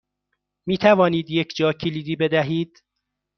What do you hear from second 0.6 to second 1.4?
می توانید